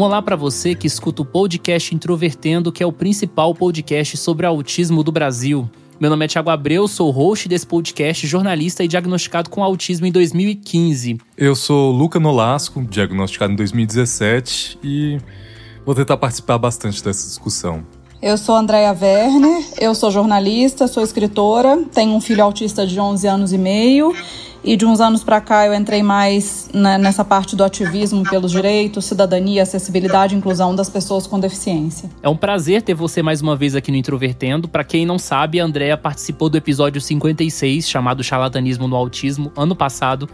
[0.00, 4.46] Um olá para você que escuta o podcast Introvertendo, que é o principal podcast sobre
[4.46, 5.70] autismo do Brasil.
[6.00, 10.10] Meu nome é Thiago Abreu, sou host desse podcast, jornalista e diagnosticado com autismo em
[10.10, 11.18] 2015.
[11.36, 15.18] Eu sou Luca Nolasco, diagnosticado em 2017 e
[15.84, 17.84] vou tentar participar bastante dessa discussão.
[18.22, 23.26] Eu sou Andréia Werner, eu sou jornalista, sou escritora, tenho um filho autista de 11
[23.26, 24.14] anos e meio
[24.62, 28.52] e de uns anos para cá eu entrei mais né, nessa parte do ativismo pelos
[28.52, 32.10] direitos, cidadania, acessibilidade e inclusão das pessoas com deficiência.
[32.22, 34.68] É um prazer ter você mais uma vez aqui no Introvertendo.
[34.68, 39.74] Para quem não sabe, a Andrea participou do episódio 56, chamado Charlatanismo no Autismo, ano
[39.74, 40.28] passado.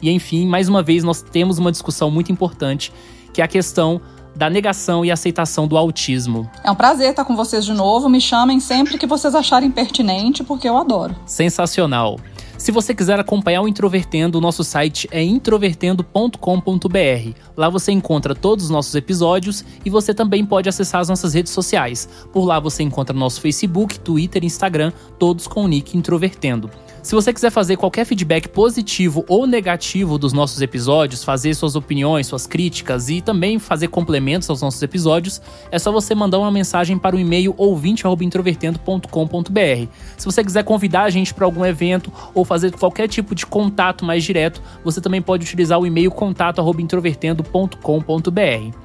[0.00, 2.90] E enfim, mais uma vez nós temos uma discussão muito importante,
[3.30, 4.00] que é a questão
[4.36, 6.48] da negação e aceitação do autismo.
[6.62, 8.08] É um prazer estar com vocês de novo.
[8.08, 11.16] Me chamem sempre que vocês acharem pertinente, porque eu adoro.
[11.24, 12.18] Sensacional.
[12.58, 17.40] Se você quiser acompanhar o Introvertendo, o nosso site é introvertendo.com.br.
[17.56, 21.52] Lá você encontra todos os nossos episódios e você também pode acessar as nossas redes
[21.52, 22.08] sociais.
[22.32, 26.70] Por lá você encontra nosso Facebook, Twitter e Instagram, todos com o nick Introvertendo.
[27.06, 32.26] Se você quiser fazer qualquer feedback positivo ou negativo dos nossos episódios, fazer suas opiniões,
[32.26, 35.40] suas críticas e também fazer complementos aos nossos episódios,
[35.70, 39.88] é só você mandar uma mensagem para o e-mail ouvinte@introvertendo.com.br.
[40.18, 44.04] Se você quiser convidar a gente para algum evento ou fazer qualquer tipo de contato
[44.04, 48.76] mais direto, você também pode utilizar o e-mail contato@introvertendo.com.br.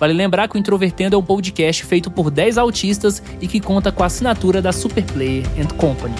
[0.00, 3.92] Vale lembrar que o Introvertendo é um podcast feito por 10 autistas e que conta
[3.92, 6.16] com a assinatura da Superplayer and Company.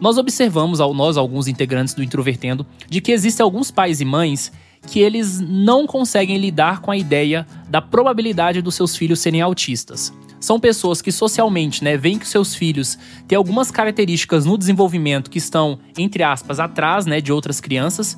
[0.00, 4.52] Nós observamos, nós alguns integrantes do Introvertendo, de que existem alguns pais e mães
[4.86, 10.12] que eles não conseguem lidar com a ideia da probabilidade dos seus filhos serem autistas.
[10.40, 15.38] São pessoas que socialmente, né, veem que seus filhos têm algumas características no desenvolvimento que
[15.38, 18.16] estão, entre aspas, atrás, né, de outras crianças,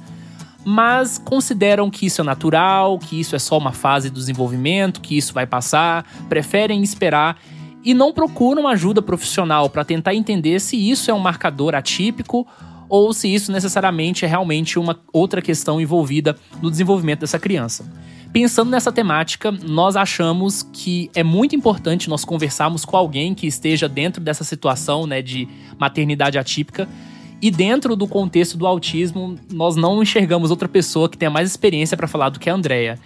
[0.63, 5.17] mas consideram que isso é natural, que isso é só uma fase do desenvolvimento, que
[5.17, 7.41] isso vai passar, preferem esperar
[7.85, 12.47] e não procuram ajuda profissional para tentar entender se isso é um marcador atípico
[12.89, 17.85] ou se isso necessariamente é realmente uma outra questão envolvida no desenvolvimento dessa criança.
[18.33, 23.89] Pensando nessa temática, nós achamos que é muito importante nós conversarmos com alguém que esteja
[23.89, 25.49] dentro dessa situação né, de
[25.79, 26.89] maternidade atípica.
[27.43, 31.97] E dentro do contexto do autismo, nós não enxergamos outra pessoa que tenha mais experiência
[31.97, 32.99] para falar do que a Andrea.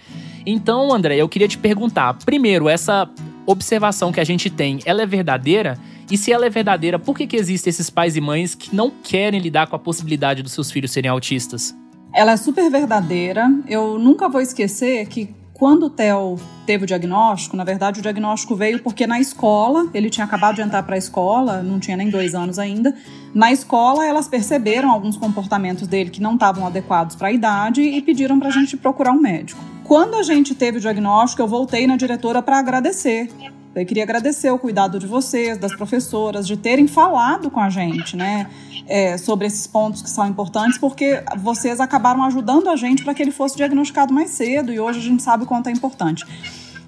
[0.45, 3.09] Então, André, eu queria te perguntar, primeiro, essa
[3.45, 5.77] observação que a gente tem, ela é verdadeira?
[6.09, 8.91] E se ela é verdadeira, por que, que existem esses pais e mães que não
[8.91, 11.75] querem lidar com a possibilidade dos seus filhos serem autistas?
[12.13, 13.49] Ela é super verdadeira.
[13.67, 18.55] Eu nunca vou esquecer que quando o Theo teve o diagnóstico, na verdade o diagnóstico
[18.55, 22.09] veio porque na escola, ele tinha acabado de entrar para a escola, não tinha nem
[22.09, 22.93] dois anos ainda.
[23.33, 28.01] Na escola, elas perceberam alguns comportamentos dele que não estavam adequados para a idade e
[28.01, 29.74] pediram para a gente procurar um médico.
[29.85, 33.29] Quando a gente teve o diagnóstico, eu voltei na diretora para agradecer.
[33.75, 38.17] Eu queria agradecer o cuidado de vocês, das professoras, de terem falado com a gente,
[38.17, 38.49] né,
[38.87, 43.21] é, sobre esses pontos que são importantes, porque vocês acabaram ajudando a gente para que
[43.21, 46.25] ele fosse diagnosticado mais cedo e hoje a gente sabe o quanto é importante.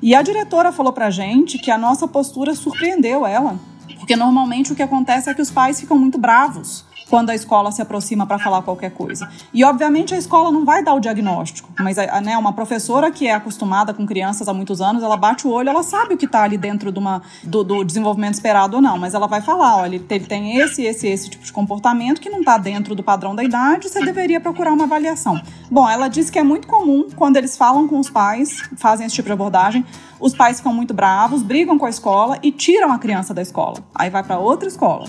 [0.01, 3.59] E a diretora falou para a gente que a nossa postura surpreendeu ela,
[3.99, 7.71] porque normalmente o que acontece é que os pais ficam muito bravos quando a escola
[7.71, 9.29] se aproxima para falar qualquer coisa.
[9.53, 13.33] E, obviamente, a escola não vai dar o diagnóstico, mas né, uma professora que é
[13.33, 16.43] acostumada com crianças há muitos anos, ela bate o olho, ela sabe o que está
[16.43, 19.95] ali dentro de uma, do, do, desenvolvimento esperado ou não, mas ela vai falar: olha,
[19.95, 23.43] ele tem esse, esse, esse tipo de comportamento que não está dentro do padrão da
[23.43, 25.41] idade, você deveria procurar uma avaliação.
[25.69, 29.15] Bom, ela disse que é muito comum quando eles falam com os pais, fazem esse
[29.15, 29.85] tipo de abordagem,
[30.19, 33.77] os pais ficam muito bravos, brigam com a escola e tiram a criança da escola.
[33.93, 35.07] Aí vai para outra escola.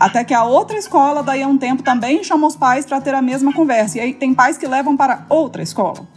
[0.00, 3.14] Até que a outra escola, daí a um tempo, também chama os pais para ter
[3.14, 3.98] a mesma conversa.
[3.98, 6.08] E aí tem pais que levam para outra escola.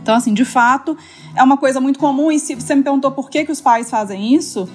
[0.00, 0.96] Então, assim, de fato,
[1.34, 2.30] é uma coisa muito comum.
[2.30, 4.68] E se você me perguntou por que, que os pais fazem isso,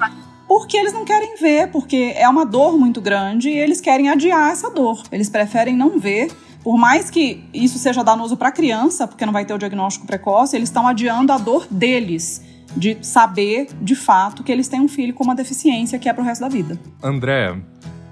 [0.49, 4.51] porque eles não querem ver, porque é uma dor muito grande e eles querem adiar
[4.51, 5.01] essa dor.
[5.13, 6.29] Eles preferem não ver.
[6.61, 10.05] Por mais que isso seja danoso para a criança, porque não vai ter o diagnóstico
[10.05, 12.41] precoce, eles estão adiando a dor deles
[12.75, 16.21] de saber de fato que eles têm um filho com uma deficiência que é para
[16.21, 16.77] o resto da vida.
[17.01, 17.55] André,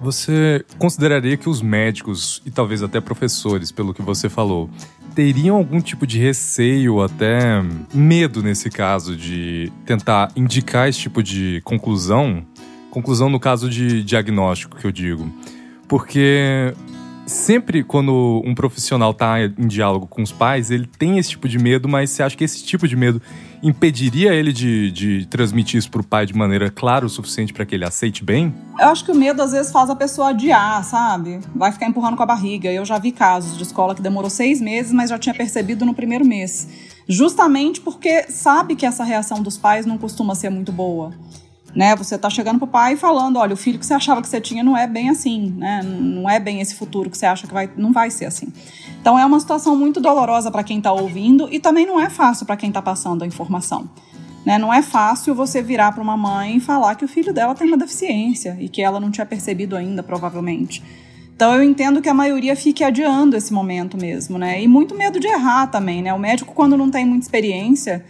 [0.02, 4.70] Você consideraria que os médicos e talvez até professores, pelo que você falou,
[5.16, 7.64] teriam algum tipo de receio, até
[7.94, 12.46] medo nesse caso, de tentar indicar esse tipo de conclusão?
[12.92, 15.32] Conclusão no caso de diagnóstico, que eu digo.
[15.88, 16.74] Porque
[17.26, 21.58] sempre quando um profissional está em diálogo com os pais, ele tem esse tipo de
[21.58, 23.22] medo, mas você acha que esse tipo de medo
[23.66, 27.66] impediria ele de, de transmitir isso para o pai de maneira clara o suficiente para
[27.66, 28.54] que ele aceite bem?
[28.80, 31.40] Eu acho que o medo às vezes faz a pessoa adiar, sabe?
[31.56, 32.72] Vai ficar empurrando com a barriga.
[32.72, 35.96] Eu já vi casos de escola que demorou seis meses, mas já tinha percebido no
[35.96, 36.68] primeiro mês.
[37.10, 41.12] Justamente porque sabe que essa reação dos pais não costuma ser muito boa
[41.76, 41.96] né?
[41.96, 44.40] Você tá chegando pro pai e falando, olha, o filho que você achava que você
[44.40, 45.82] tinha não é bem assim, né?
[45.84, 48.48] Não é bem esse futuro que você acha que vai, não vai ser assim.
[49.02, 52.46] Então é uma situação muito dolorosa para quem está ouvindo e também não é fácil
[52.46, 53.90] para quem está passando a informação.
[54.46, 54.58] Né?
[54.58, 57.68] Não é fácil você virar para uma mãe e falar que o filho dela tem
[57.68, 60.82] uma deficiência e que ela não tinha percebido ainda, provavelmente.
[61.36, 64.62] Então eu entendo que a maioria fique adiando esse momento mesmo, né?
[64.62, 66.14] E muito medo de errar também, né?
[66.14, 68.06] O médico, quando não tem muita experiência,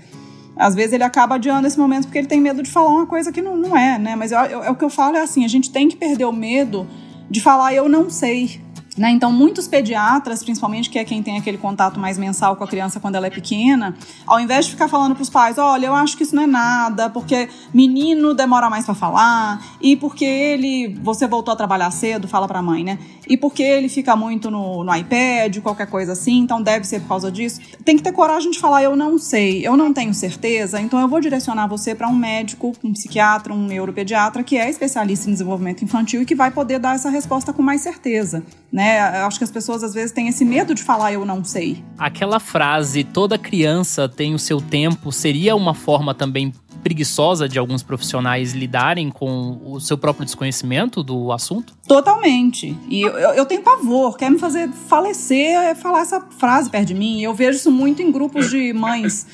[0.58, 3.32] às vezes ele acaba adiando esse momento porque ele tem medo de falar uma coisa
[3.32, 4.16] que não, não é, né?
[4.16, 6.26] Mas eu, eu, é o que eu falo é assim: a gente tem que perder
[6.26, 6.88] o medo
[7.30, 8.62] de falar eu não sei.
[8.98, 9.12] Né?
[9.12, 12.98] Então, muitos pediatras, principalmente que é quem tem aquele contato mais mensal com a criança
[12.98, 13.94] quando ela é pequena,
[14.26, 16.48] ao invés de ficar falando para os pais, olha, eu acho que isso não é
[16.48, 22.26] nada, porque menino demora mais para falar, e porque ele, você voltou a trabalhar cedo,
[22.26, 22.98] fala para a mãe, né?
[23.28, 27.10] E porque ele fica muito no, no iPad, qualquer coisa assim, então deve ser por
[27.10, 27.60] causa disso.
[27.84, 31.08] Tem que ter coragem de falar, eu não sei, eu não tenho certeza, então eu
[31.08, 35.84] vou direcionar você para um médico, um psiquiatra, um neuropediatra que é especialista em desenvolvimento
[35.84, 38.44] infantil e que vai poder dar essa resposta com mais certeza
[38.76, 38.85] né?
[38.86, 41.84] Eu acho que as pessoas às vezes têm esse medo de falar eu não sei.
[41.98, 46.54] Aquela frase toda criança tem o seu tempo seria uma forma também
[46.86, 51.74] preguiçosa de alguns profissionais lidarem com o seu próprio desconhecimento do assunto?
[51.88, 52.78] Totalmente.
[52.88, 56.94] E eu, eu tenho pavor, quer me fazer falecer é falar essa frase perto de
[56.94, 57.24] mim.
[57.24, 59.26] Eu vejo isso muito em grupos de mães.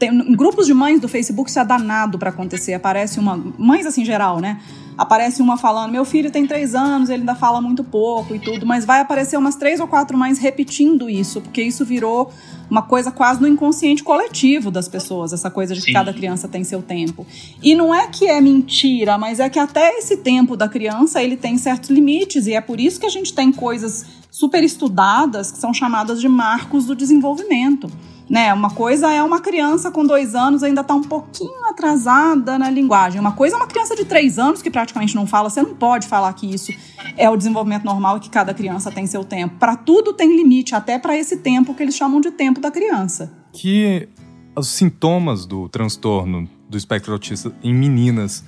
[0.00, 2.74] Tem, em grupos de mães do Facebook isso é danado para acontecer.
[2.74, 3.36] Aparece uma.
[3.56, 4.60] Mães assim, geral, né?
[4.96, 8.66] Aparece uma falando: meu filho tem três anos, ele ainda fala muito pouco e tudo,
[8.66, 12.32] mas vai aparecer umas três ou quatro mães repetindo isso, porque isso virou
[12.68, 16.64] uma coisa quase no inconsciente coletivo das pessoas, essa coisa de que cada criança tem
[16.64, 17.26] seu tempo.
[17.62, 21.36] E não é que é mentira, mas é que até esse tempo da criança ele
[21.36, 25.58] tem certos limites, e é por isso que a gente tem coisas super estudadas que
[25.58, 27.88] são chamadas de marcos do desenvolvimento.
[28.28, 28.52] Né?
[28.52, 33.20] Uma coisa é uma criança com dois anos ainda está um pouquinho atrasada na linguagem.
[33.20, 35.48] Uma coisa é uma criança de três anos que praticamente não fala.
[35.48, 36.72] Você não pode falar que isso
[37.16, 39.56] é o desenvolvimento normal e que cada criança tem seu tempo.
[39.58, 43.32] Para tudo tem limite, até para esse tempo que eles chamam de tempo da criança.
[43.52, 44.08] Que
[44.56, 48.44] os sintomas do transtorno do espectro autista em meninas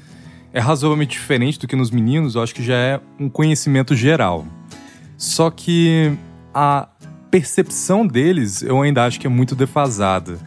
[0.52, 4.46] é razoavelmente diferente do que nos meninos, eu acho que já é um conhecimento geral.
[5.16, 6.12] Só que
[6.54, 6.88] a
[7.30, 10.38] percepção deles eu ainda acho que é muito defasada.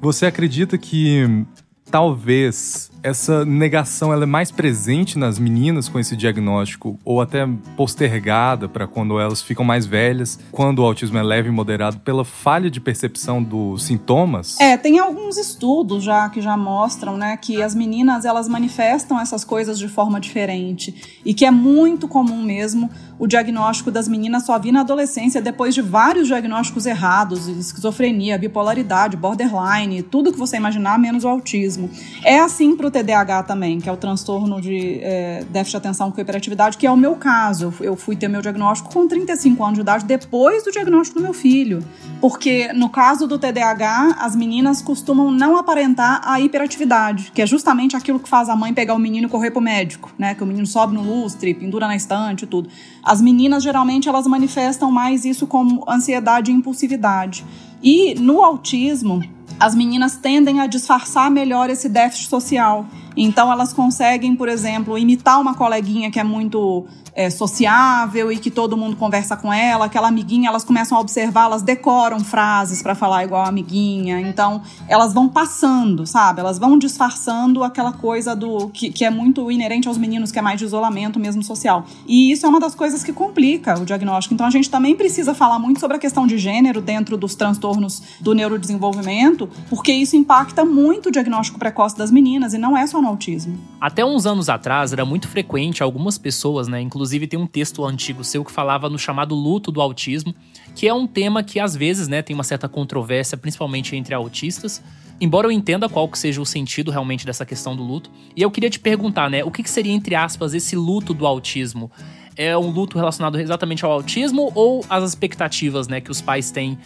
[0.00, 1.44] Você acredita que
[1.90, 7.46] talvez essa negação ela é mais presente nas meninas com esse diagnóstico ou até
[7.76, 12.24] postergada para quando elas ficam mais velhas, quando o autismo é leve e moderado, pela
[12.24, 14.58] falha de percepção dos sintomas?
[14.58, 19.44] É, tem alguns estudos já que já mostram, né, que as meninas elas manifestam essas
[19.44, 24.58] coisas de forma diferente e que é muito comum mesmo o diagnóstico das meninas só
[24.58, 30.98] vir na adolescência depois de vários diagnósticos errados, esquizofrenia, bipolaridade, borderline, tudo que você imaginar
[30.98, 31.90] menos o autismo.
[32.24, 36.20] É assim para TDAH também, que é o transtorno de é, déficit de atenção com
[36.20, 37.74] hiperatividade, que é o meu caso.
[37.80, 41.34] Eu fui ter meu diagnóstico com 35 anos de idade, depois do diagnóstico do meu
[41.34, 41.84] filho.
[42.20, 47.96] Porque no caso do TDAH, as meninas costumam não aparentar a hiperatividade, que é justamente
[47.96, 50.34] aquilo que faz a mãe pegar o menino e correr pro médico, né?
[50.34, 52.68] Que o menino sobe no lustre, pendura na estante e tudo.
[53.02, 57.44] As meninas, geralmente, elas manifestam mais isso como ansiedade e impulsividade.
[57.82, 59.20] E no autismo,
[59.58, 62.86] as meninas tendem a disfarçar melhor esse déficit social.
[63.16, 68.50] Então, elas conseguem, por exemplo, imitar uma coleguinha que é muito é, sociável e que
[68.50, 72.94] todo mundo conversa com ela, aquela amiguinha, elas começam a observar, elas decoram frases para
[72.94, 74.20] falar igual a amiguinha.
[74.20, 76.40] Então, elas vão passando, sabe?
[76.40, 80.42] Elas vão disfarçando aquela coisa do que, que é muito inerente aos meninos, que é
[80.42, 81.86] mais de isolamento mesmo social.
[82.06, 84.34] E isso é uma das coisas que complica o diagnóstico.
[84.34, 88.02] Então, a gente também precisa falar muito sobre a questão de gênero dentro dos transtornos
[88.20, 93.00] do neurodesenvolvimento, porque isso impacta muito o diagnóstico precoce das meninas e não é só
[93.04, 93.58] no autismo.
[93.80, 98.24] Até uns anos atrás era muito frequente algumas pessoas, né, inclusive tem um texto antigo
[98.24, 100.34] seu que falava no chamado luto do autismo,
[100.74, 104.82] que é um tema que às vezes né, tem uma certa controvérsia, principalmente entre autistas.
[105.20, 108.10] Embora eu entenda qual que seja o sentido realmente dessa questão do luto.
[108.34, 111.26] E eu queria te perguntar, né, o que, que seria, entre aspas, esse luto do
[111.26, 111.90] autismo?
[112.36, 116.76] É um luto relacionado exatamente ao autismo ou às expectativas, né, que os pais têm,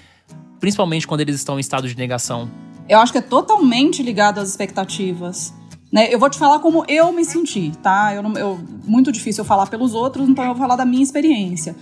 [0.60, 2.50] principalmente quando eles estão em estado de negação?
[2.88, 5.54] Eu acho que é totalmente ligado às expectativas.
[5.90, 6.12] Né?
[6.12, 8.14] Eu vou te falar como eu me senti, tá?
[8.14, 11.02] Eu, não, eu muito difícil eu falar pelos outros, então eu vou falar da minha
[11.02, 11.74] experiência.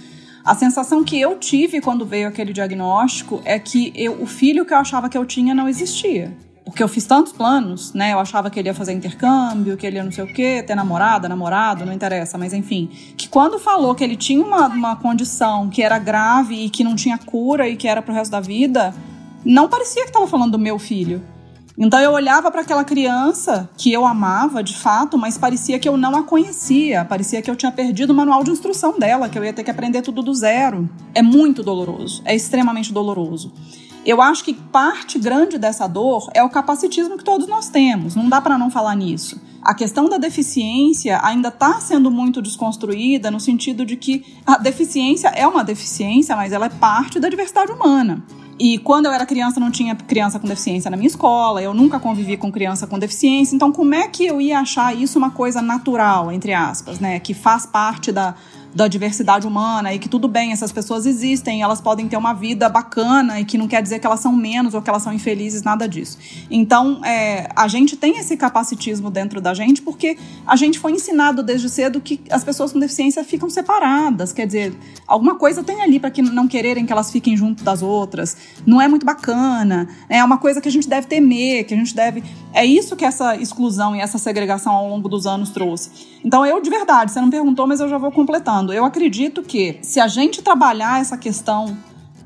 [0.44, 4.72] A sensação que eu tive quando veio aquele diagnóstico é que eu, o filho que
[4.72, 6.36] eu achava que eu tinha não existia.
[6.64, 8.12] Porque eu fiz tantos planos, né?
[8.12, 10.74] Eu achava que ele ia fazer intercâmbio, que ele ia não sei o quê, ter
[10.74, 12.88] namorada, namorado, não interessa, mas enfim.
[13.16, 16.94] Que quando falou que ele tinha uma, uma condição que era grave e que não
[16.94, 18.94] tinha cura e que era pro resto da vida,
[19.44, 21.22] não parecia que estava falando do meu filho.
[21.78, 25.96] Então eu olhava para aquela criança que eu amava de fato, mas parecia que eu
[25.98, 29.44] não a conhecia, parecia que eu tinha perdido o manual de instrução dela, que eu
[29.44, 30.88] ia ter que aprender tudo do zero.
[31.14, 33.52] É muito doloroso, é extremamente doloroso.
[34.06, 38.28] Eu acho que parte grande dessa dor é o capacitismo que todos nós temos, não
[38.28, 39.38] dá para não falar nisso.
[39.60, 45.28] A questão da deficiência ainda está sendo muito desconstruída no sentido de que a deficiência
[45.28, 48.24] é uma deficiência, mas ela é parte da diversidade humana.
[48.58, 52.00] E quando eu era criança, não tinha criança com deficiência na minha escola, eu nunca
[52.00, 55.60] convivi com criança com deficiência, então como é que eu ia achar isso uma coisa
[55.60, 57.20] natural, entre aspas, né?
[57.20, 58.34] Que faz parte da,
[58.76, 62.68] da diversidade humana e que tudo bem, essas pessoas existem, elas podem ter uma vida
[62.68, 65.62] bacana e que não quer dizer que elas são menos ou que elas são infelizes,
[65.62, 66.18] nada disso.
[66.50, 71.42] Então, é, a gente tem esse capacitismo dentro da gente porque a gente foi ensinado
[71.42, 75.98] desde cedo que as pessoas com deficiência ficam separadas, quer dizer, alguma coisa tem ali
[75.98, 78.36] para que não quererem que elas fiquem junto das outras.
[78.66, 81.94] Não é muito bacana, é uma coisa que a gente deve temer, que a gente
[81.94, 82.22] deve.
[82.52, 85.90] É isso que essa exclusão e essa segregação ao longo dos anos trouxe.
[86.22, 89.42] Então, eu de verdade, você não perguntou, mas eu já vou completando falando, eu acredito
[89.42, 91.76] que se a gente trabalhar essa questão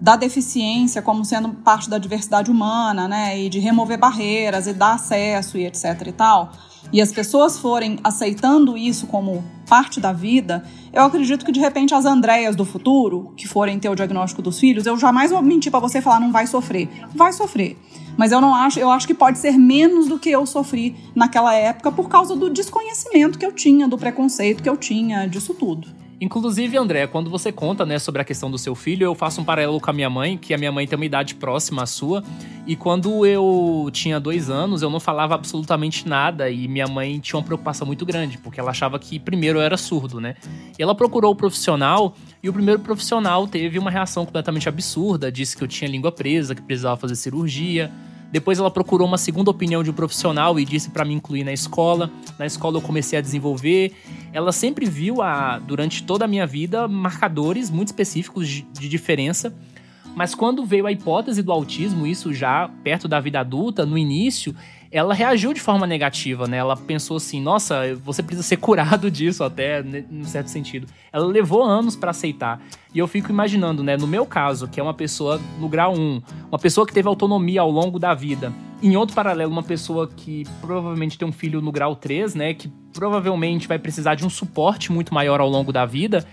[0.00, 4.94] da deficiência como sendo parte da diversidade humana, né, e de remover barreiras e dar
[4.94, 6.52] acesso e etc e tal,
[6.90, 11.94] e as pessoas forem aceitando isso como parte da vida, eu acredito que de repente
[11.94, 15.70] as Andréias do futuro, que forem ter o diagnóstico dos filhos, eu jamais vou mentir
[15.70, 16.88] para você e falar não vai sofrer.
[17.14, 17.76] Vai sofrer.
[18.16, 21.54] Mas eu não acho, eu acho que pode ser menos do que eu sofri naquela
[21.54, 25.99] época por causa do desconhecimento que eu tinha, do preconceito que eu tinha, disso tudo.
[26.20, 29.44] Inclusive, André, quando você conta, né, sobre a questão do seu filho, eu faço um
[29.44, 32.22] paralelo com a minha mãe, que a minha mãe tem uma idade próxima à sua.
[32.66, 37.38] E quando eu tinha dois anos, eu não falava absolutamente nada e minha mãe tinha
[37.38, 40.34] uma preocupação muito grande, porque ela achava que primeiro eu era surdo, né?
[40.78, 45.56] E ela procurou o profissional e o primeiro profissional teve uma reação completamente absurda, disse
[45.56, 47.90] que eu tinha língua presa, que precisava fazer cirurgia.
[48.30, 51.52] Depois ela procurou uma segunda opinião de um profissional e disse para me incluir na
[51.52, 52.10] escola.
[52.38, 53.92] Na escola eu comecei a desenvolver.
[54.32, 59.52] Ela sempre viu a, durante toda a minha vida marcadores muito específicos de, de diferença.
[60.14, 64.54] Mas quando veio a hipótese do autismo, isso já perto da vida adulta, no início,
[64.90, 66.56] ela reagiu de forma negativa, né?
[66.56, 70.86] Ela pensou assim: nossa, você precisa ser curado disso, até, num certo sentido.
[71.12, 72.60] Ela levou anos para aceitar.
[72.92, 73.96] E eu fico imaginando, né?
[73.96, 77.60] No meu caso, que é uma pessoa no grau 1, uma pessoa que teve autonomia
[77.60, 78.52] ao longo da vida.
[78.82, 82.54] Em outro paralelo, uma pessoa que provavelmente tem um filho no grau 3, né?
[82.54, 86.26] Que provavelmente vai precisar de um suporte muito maior ao longo da vida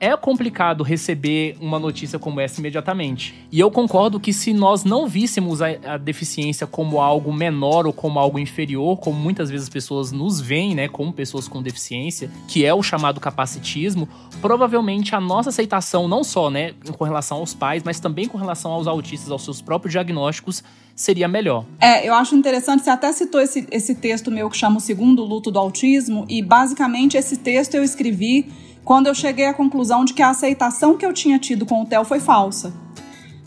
[0.00, 3.34] é complicado receber uma notícia como essa imediatamente.
[3.52, 7.92] E eu concordo que se nós não víssemos a, a, deficiência como algo menor ou
[7.92, 12.30] como algo inferior, como muitas vezes as pessoas nos veem, né, como pessoas com deficiência,
[12.48, 14.08] que é o chamado capacitismo,
[14.40, 18.72] provavelmente a nossa aceitação não só, né, com relação aos pais, mas também com relação
[18.72, 20.64] aos autistas, aos seus próprios diagnósticos,
[20.96, 21.66] seria melhor.
[21.78, 25.22] É, eu acho interessante, você até citou esse, esse texto meu que chama O Segundo
[25.24, 28.50] Luto do Autismo, e basicamente esse texto eu escrevi
[28.84, 31.86] quando eu cheguei à conclusão de que a aceitação que eu tinha tido com o
[31.86, 32.72] Theo foi falsa.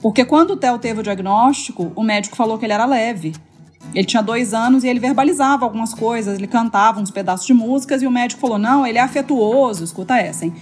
[0.01, 3.33] Porque quando o Theo teve o diagnóstico, o médico falou que ele era leve.
[3.93, 8.01] Ele tinha dois anos e ele verbalizava algumas coisas, ele cantava uns pedaços de músicas
[8.01, 10.53] e o médico falou: não, ele é afetuoso, escuta essa, hein?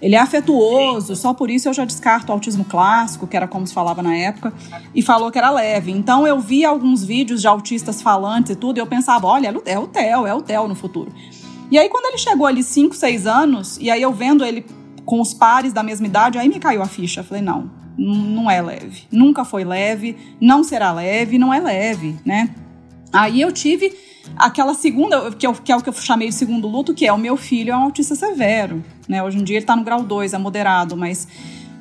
[0.00, 3.66] Ele é afetuoso, só por isso eu já descarto o autismo clássico, que era como
[3.66, 4.52] se falava na época,
[4.94, 5.90] e falou que era leve.
[5.90, 9.78] Então eu vi alguns vídeos de autistas falantes e tudo, e eu pensava: olha, é
[9.78, 11.12] o Theo, é o Theo no futuro.
[11.70, 14.64] E aí, quando ele chegou ali 5, 6 anos, e aí eu vendo ele
[15.04, 17.22] com os pares da mesma idade, aí me caiu a ficha.
[17.22, 19.02] falei, não, não é leve.
[19.10, 22.54] Nunca foi leve, não será leve, não é leve, né?
[23.12, 23.92] Aí eu tive
[24.36, 27.12] aquela segunda, que é, que é o que eu chamei de segundo luto, que é
[27.12, 29.22] o meu filho é um autista severo, né?
[29.22, 31.26] Hoje em dia ele tá no grau 2, é moderado, mas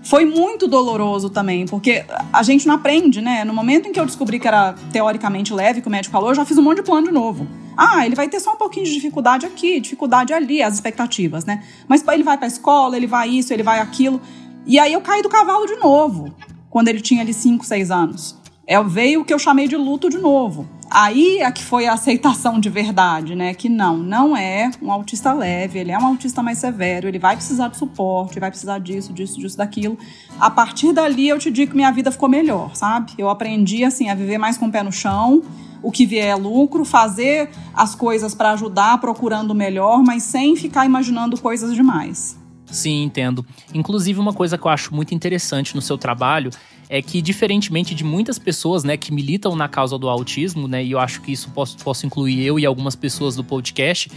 [0.07, 3.43] foi muito doloroso também, porque a gente não aprende, né?
[3.43, 6.35] No momento em que eu descobri que era teoricamente leve, que o médico falou, eu
[6.35, 7.45] já fiz um monte de plano de novo.
[7.75, 11.61] Ah, ele vai ter só um pouquinho de dificuldade aqui, dificuldade ali, as expectativas, né?
[11.89, 14.21] Mas ele vai para a escola, ele vai isso, ele vai aquilo.
[14.65, 16.33] E aí eu caí do cavalo de novo,
[16.69, 18.37] quando ele tinha ali 5, 6 anos.
[18.65, 20.67] É, veio o que eu chamei de luto de novo.
[20.89, 23.53] Aí é que foi a aceitação de verdade, né?
[23.53, 27.35] Que não, não é um autista leve, ele é um autista mais severo, ele vai
[27.35, 29.97] precisar de suporte, vai precisar disso, disso, disso, daquilo.
[30.39, 33.13] A partir dali eu te digo que minha vida ficou melhor, sabe?
[33.17, 35.43] Eu aprendi assim a viver mais com o pé no chão,
[35.83, 40.55] o que vier é lucro, fazer as coisas para ajudar, procurando o melhor, mas sem
[40.55, 42.36] ficar imaginando coisas demais.
[42.69, 43.45] Sim, entendo.
[43.73, 46.49] Inclusive, uma coisa que eu acho muito interessante no seu trabalho
[46.89, 50.91] é que, diferentemente de muitas pessoas né, que militam na causa do autismo, né, e
[50.91, 54.09] eu acho que isso posso, posso incluir eu e algumas pessoas do podcast,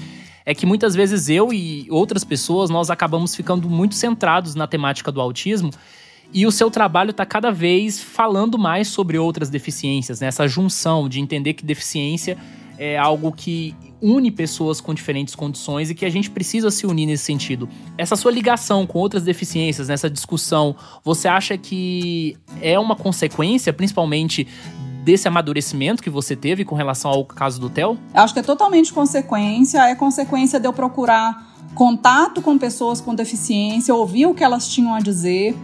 [0.44, 5.12] é que muitas vezes eu e outras pessoas nós acabamos ficando muito centrados na temática
[5.12, 5.70] do autismo
[6.32, 10.28] e o seu trabalho está cada vez falando mais sobre outras deficiências, né?
[10.28, 12.38] essa junção de entender que deficiência
[12.80, 17.04] é algo que une pessoas com diferentes condições e que a gente precisa se unir
[17.04, 17.68] nesse sentido.
[17.98, 24.48] Essa sua ligação com outras deficiências, nessa discussão, você acha que é uma consequência, principalmente
[25.04, 27.98] desse amadurecimento que você teve com relação ao caso do Theo?
[28.14, 33.94] Acho que é totalmente consequência, é consequência de eu procurar contato com pessoas com deficiência,
[33.94, 35.54] ouvir o que elas tinham a dizer.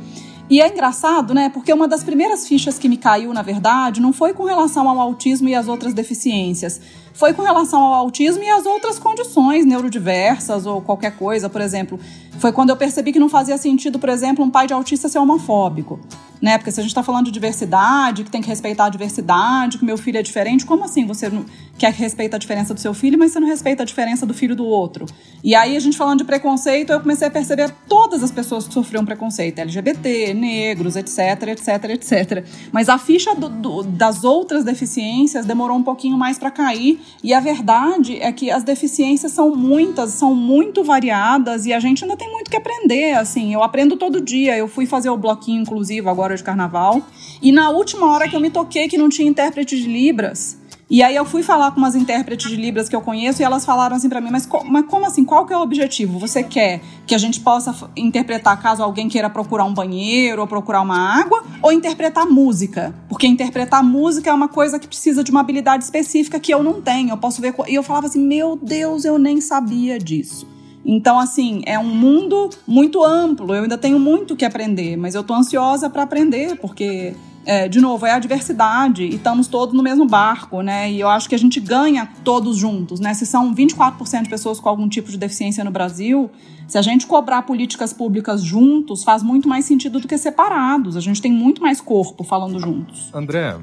[0.48, 1.48] E é engraçado, né?
[1.48, 5.00] Porque uma das primeiras fichas que me caiu, na verdade, não foi com relação ao
[5.00, 6.80] autismo e as outras deficiências.
[7.12, 11.98] Foi com relação ao autismo e as outras condições neurodiversas ou qualquer coisa, por exemplo.
[12.38, 15.18] Foi quando eu percebi que não fazia sentido, por exemplo, um pai de autista ser
[15.18, 15.98] homofóbico
[16.40, 16.58] né?
[16.58, 19.84] Porque se a gente está falando de diversidade, que tem que respeitar a diversidade, que
[19.84, 21.44] meu filho é diferente, como assim você não
[21.78, 24.32] quer que respeite a diferença do seu filho, mas você não respeita a diferença do
[24.32, 25.06] filho do outro?
[25.44, 28.72] E aí a gente falando de preconceito, eu comecei a perceber todas as pessoas que
[28.72, 32.46] sofriam preconceito, LGBT, negros, etc, etc, etc.
[32.72, 37.34] Mas a ficha do, do, das outras deficiências demorou um pouquinho mais para cair, e
[37.34, 42.16] a verdade é que as deficiências são muitas, são muito variadas e a gente ainda
[42.16, 43.52] tem muito que aprender, assim.
[43.52, 44.56] Eu aprendo todo dia.
[44.56, 47.02] Eu fui fazer o bloquinho inclusive agora de carnaval.
[47.40, 50.58] E na última hora que eu me toquei que não tinha intérprete de Libras.
[50.88, 53.64] E aí eu fui falar com umas intérpretes de Libras que eu conheço e elas
[53.64, 55.24] falaram assim para mim, mas, co mas como assim?
[55.24, 56.16] Qual que é o objetivo?
[56.20, 60.82] Você quer que a gente possa interpretar caso alguém queira procurar um banheiro ou procurar
[60.82, 61.42] uma água?
[61.60, 62.94] Ou interpretar música?
[63.08, 66.80] Porque interpretar música é uma coisa que precisa de uma habilidade específica que eu não
[66.80, 67.10] tenho.
[67.10, 67.52] Eu posso ver...
[67.66, 70.46] E eu falava assim, meu Deus, eu nem sabia disso.
[70.88, 73.52] Então, assim, é um mundo muito amplo.
[73.52, 77.12] Eu ainda tenho muito que aprender, mas eu tô ansiosa para aprender, porque
[77.44, 80.90] é, de novo, é a diversidade e estamos todos no mesmo barco, né?
[80.90, 83.14] E eu acho que a gente ganha todos juntos, né?
[83.14, 86.30] Se são 24% de pessoas com algum tipo de deficiência no Brasil,
[86.68, 90.96] se a gente cobrar políticas públicas juntos, faz muito mais sentido do que separados.
[90.96, 93.10] A gente tem muito mais corpo falando juntos.
[93.14, 93.56] André,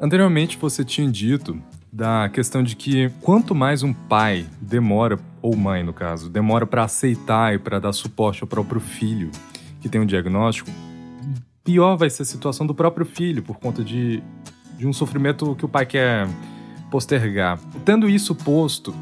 [0.00, 1.60] anteriormente você tinha dito
[1.92, 6.84] da questão de que quanto mais um pai demora, ou mãe no caso, demora para
[6.84, 9.30] aceitar e para dar suporte ao próprio filho
[9.78, 10.70] que tem um diagnóstico,
[11.62, 14.22] pior vai ser a situação do próprio filho por conta de,
[14.78, 16.26] de um sofrimento que o pai quer
[16.90, 17.58] postergar.
[17.84, 18.94] Tendo isso posto,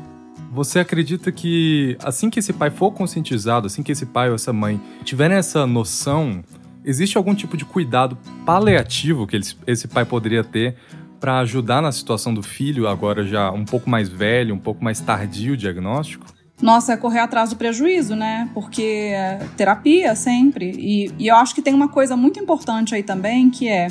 [0.51, 4.53] você acredita que assim que esse pai for conscientizado, assim que esse pai ou essa
[4.53, 6.43] mãe tiverem essa noção,
[6.85, 10.77] existe algum tipo de cuidado paliativo que esse pai poderia ter
[11.21, 15.01] para ajudar na situação do filho, agora já um pouco mais velho, um pouco mais
[15.01, 16.27] tardio o diagnóstico?
[16.63, 18.51] Nossa, é correr atrás do prejuízo, né?
[18.53, 20.73] Porque é terapia sempre.
[20.79, 23.89] E, e eu acho que tem uma coisa muito importante aí também, que é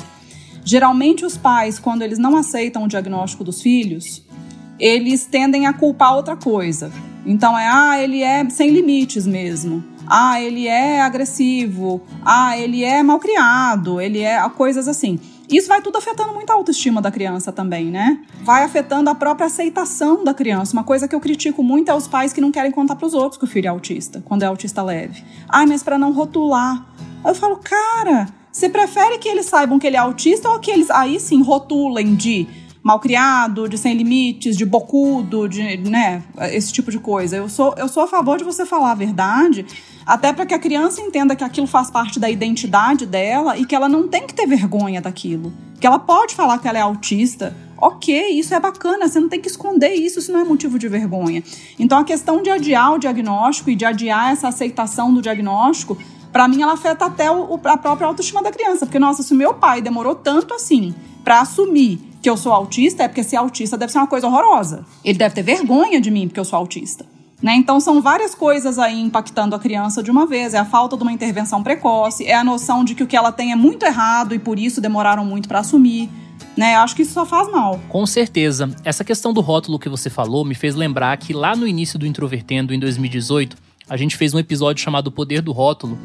[0.64, 4.24] geralmente os pais, quando eles não aceitam o diagnóstico dos filhos,
[4.78, 6.92] eles tendem a culpar outra coisa.
[7.26, 9.84] Então é, ah, ele é sem limites mesmo.
[10.06, 12.02] Ah, ele é agressivo.
[12.24, 14.00] Ah, ele é malcriado.
[14.00, 15.18] Ele é coisas assim.
[15.50, 18.20] Isso vai tudo afetando muito a autoestima da criança também, né?
[18.42, 20.72] Vai afetando a própria aceitação da criança.
[20.72, 23.14] Uma coisa que eu critico muito é os pais que não querem contar para os
[23.14, 25.24] outros que o filho é autista, quando é autista leve.
[25.48, 26.86] Ai, mas para não rotular.
[27.24, 30.90] Eu falo, cara, você prefere que eles saibam que ele é autista ou que eles
[30.90, 32.46] aí sim rotulem de
[32.82, 37.36] malcriado, de sem limites, de bocudo, de, né, esse tipo de coisa.
[37.36, 39.66] Eu sou, eu sou a favor de você falar a verdade,
[40.06, 43.74] até para que a criança entenda que aquilo faz parte da identidade dela e que
[43.74, 45.52] ela não tem que ter vergonha daquilo.
[45.78, 47.56] Que ela pode falar que ela é autista.
[47.76, 50.88] Ok, isso é bacana, você não tem que esconder isso, isso não é motivo de
[50.88, 51.42] vergonha.
[51.78, 55.96] Então a questão de adiar o diagnóstico e de adiar essa aceitação do diagnóstico
[56.32, 58.86] para mim ela afeta até o, a própria autoestima da criança.
[58.86, 63.04] Porque, nossa, se o meu pai demorou tanto assim para assumir que eu sou autista,
[63.04, 64.84] é porque ser autista deve ser uma coisa horrorosa.
[65.04, 67.06] Ele deve ter vergonha de mim porque eu sou autista.
[67.42, 67.54] Né?
[67.54, 70.52] Então, são várias coisas aí impactando a criança de uma vez.
[70.52, 73.32] É a falta de uma intervenção precoce, é a noção de que o que ela
[73.32, 76.10] tem é muito errado e por isso demoraram muito para assumir.
[76.56, 76.74] Né?
[76.74, 77.80] Acho que isso só faz mal.
[77.88, 78.70] Com certeza.
[78.84, 82.06] Essa questão do rótulo que você falou me fez lembrar que lá no início do
[82.06, 83.56] Introvertendo, em 2018,
[83.88, 85.98] a gente fez um episódio chamado Poder do Rótulo,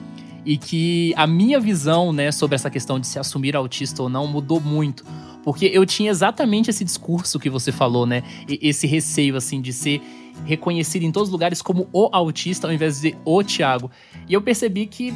[0.46, 4.28] e que a minha visão, né, sobre essa questão de se assumir autista ou não
[4.28, 5.04] mudou muito
[5.46, 8.24] Porque eu tinha exatamente esse discurso que você falou, né?
[8.50, 10.02] E esse receio, assim, de ser
[10.44, 13.92] reconhecido em todos os lugares como o autista ao invés de o Tiago.
[14.28, 15.14] E eu percebi que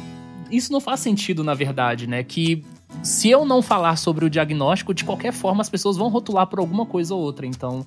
[0.48, 2.22] isso não faz sentido, na verdade, né?
[2.22, 2.64] Que
[3.02, 6.60] se eu não falar sobre o diagnóstico, de qualquer forma as pessoas vão rotular por
[6.60, 7.44] alguma coisa ou outra.
[7.44, 7.84] Então,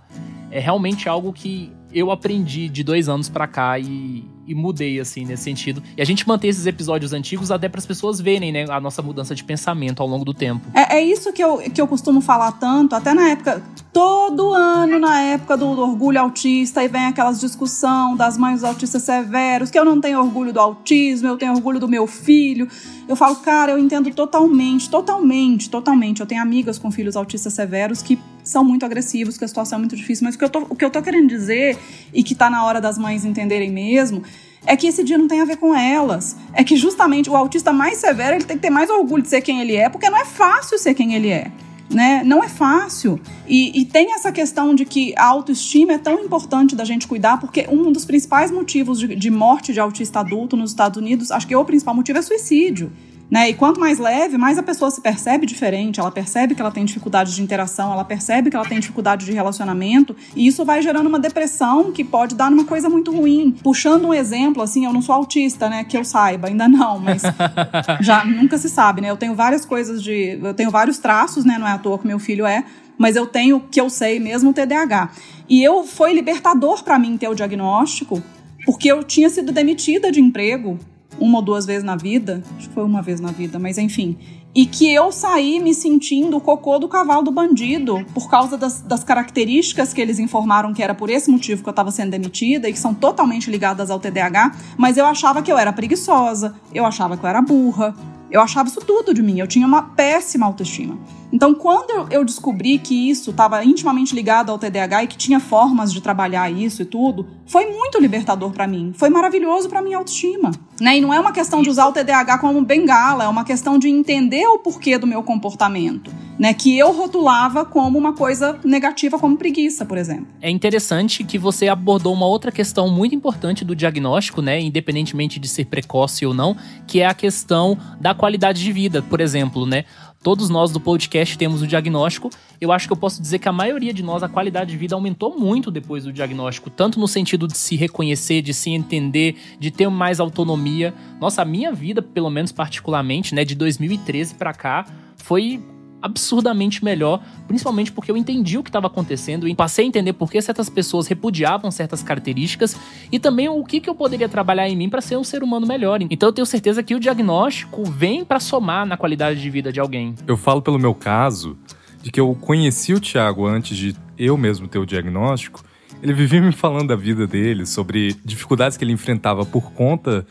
[0.52, 5.26] é realmente algo que eu aprendi de dois anos para cá e, e, mudei, assim,
[5.26, 5.82] nesse sentido.
[5.98, 9.02] E a gente mantém esses episódios antigos até para as pessoas verem, né, a nossa
[9.02, 10.62] mudança de pensamento ao longo do tempo.
[10.74, 15.00] É, é, isso que eu, que eu costumo falar tanto, até na época, todo ano,
[15.00, 19.78] na época do, do orgulho autista, e vem aquelas discussão das mães autistas severos, que
[19.78, 22.68] eu não tenho orgulho do autismo, eu tenho orgulho do meu filho.
[23.08, 26.22] Eu falo, cara, eu entendo totalmente, totalmente, totalmente.
[26.22, 29.80] Eu tenho amigas com filhos autistas severos que são muito agressivos, que a situação é
[29.80, 31.78] muito difícil, mas o que eu tô, o que eu tô querendo dizer
[32.14, 34.24] e que tá na hora das mães entenderem mesmo
[34.66, 36.38] é que esse dia não tem a ver com elas.
[36.54, 39.42] É que justamente o autista mais severo, ele tem que ter mais orgulho de ser
[39.42, 41.52] quem ele é, porque não é fácil ser quem ele é.
[41.90, 42.24] Né?
[42.24, 43.20] Não é fácil.
[43.48, 47.40] E, e, tem essa questão de que a autoestima é tão importante da gente cuidar,
[47.40, 51.46] porque um dos principais motivos de, de morte de autista adulto nos Estados Unidos, acho
[51.46, 52.92] que o principal motivo é suicídio.
[53.34, 53.50] Né?
[53.50, 56.86] E quanto mais leve, mais a pessoa se percebe diferente, ela percebe que ela tem
[56.86, 61.08] dificuldade de interação, ela percebe que ela tem dificuldade de relacionamento, e isso vai gerando
[61.08, 63.56] uma depressão que pode dar numa coisa muito ruim.
[63.64, 67.24] Puxando um exemplo, assim, eu não sou autista, né, que eu saiba, ainda não, mas
[68.02, 69.10] já nunca se sabe, né?
[69.10, 72.06] Eu tenho várias coisas de, eu tenho vários traços, né, não é à toa que
[72.06, 72.64] meu filho é,
[73.00, 75.10] mas eu tenho que eu sei mesmo o TDAH.
[75.50, 78.22] E eu foi libertador para mim ter o diagnóstico,
[78.64, 80.78] porque eu tinha sido demitida de emprego
[81.20, 84.18] uma ou duas vezes na vida, acho que foi uma vez na vida, mas enfim.
[84.56, 88.82] E que eu saí me sentindo o cocô do cavalo do bandido por causa das,
[88.82, 92.70] das características que eles informaram que era por esse motivo que eu estava sendo demitida
[92.70, 96.86] e que são totalmente ligadas ao TDAH, mas eu achava que eu era preguiçosa, eu
[96.86, 97.96] achava que eu era burra,
[98.30, 100.98] eu achava isso tudo de mim, eu tinha uma péssima autoestima.
[101.34, 105.92] Então, quando eu descobri que isso estava intimamente ligado ao TDAH e que tinha formas
[105.92, 108.94] de trabalhar isso e tudo, foi muito libertador para mim.
[108.96, 110.52] Foi maravilhoso para minha autoestima.
[110.80, 111.00] Né?
[111.00, 113.90] E não é uma questão de usar o TDAH como bengala, é uma questão de
[113.90, 116.12] entender o porquê do meu comportamento.
[116.38, 120.26] Né, que eu rotulava como uma coisa negativa, como preguiça, por exemplo.
[120.42, 125.48] É interessante que você abordou uma outra questão muito importante do diagnóstico, né, independentemente de
[125.48, 129.86] ser precoce ou não, que é a questão da qualidade de vida, por exemplo, né?
[130.24, 132.30] Todos nós do podcast temos o diagnóstico.
[132.62, 134.96] Eu acho que eu posso dizer que a maioria de nós, a qualidade de vida
[134.96, 139.70] aumentou muito depois do diagnóstico, tanto no sentido de se reconhecer, de se entender, de
[139.70, 140.94] ter mais autonomia.
[141.20, 144.86] Nossa, a minha vida, pelo menos particularmente, né, de 2013 para cá,
[145.18, 145.62] foi
[146.04, 150.30] absurdamente melhor, principalmente porque eu entendi o que estava acontecendo e passei a entender por
[150.30, 152.76] que certas pessoas repudiavam certas características
[153.10, 155.66] e também o que, que eu poderia trabalhar em mim para ser um ser humano
[155.66, 156.02] melhor.
[156.10, 159.80] Então eu tenho certeza que o diagnóstico vem para somar na qualidade de vida de
[159.80, 160.14] alguém.
[160.28, 161.58] Eu falo pelo meu caso
[162.02, 165.64] de que eu conheci o Thiago antes de eu mesmo ter o diagnóstico.
[166.02, 170.28] Ele vivia me falando da vida dele, sobre dificuldades que ele enfrentava por conta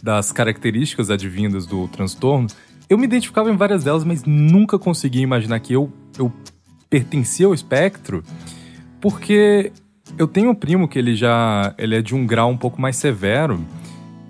[0.00, 2.46] das características advindas do transtorno.
[2.88, 6.32] Eu me identificava em várias delas, mas nunca conseguia imaginar que eu, eu
[6.88, 8.22] pertencia ao espectro,
[9.00, 9.72] porque
[10.16, 12.96] eu tenho um primo que ele já ele é de um grau um pouco mais
[12.96, 13.64] severo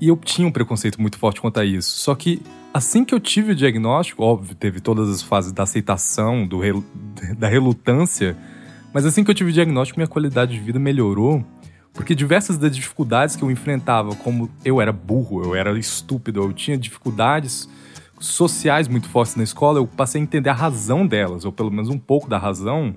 [0.00, 1.98] e eu tinha um preconceito muito forte quanto a isso.
[1.98, 2.40] Só que
[2.72, 6.60] assim que eu tive o diagnóstico, óbvio, teve todas as fases da aceitação, do
[7.36, 8.36] da relutância,
[8.92, 11.44] mas assim que eu tive o diagnóstico, minha qualidade de vida melhorou,
[11.92, 16.52] porque diversas das dificuldades que eu enfrentava, como eu era burro, eu era estúpido, eu
[16.54, 17.68] tinha dificuldades
[18.18, 21.88] sociais muito fortes na escola, eu passei a entender a razão delas, ou pelo menos
[21.88, 22.94] um pouco da razão,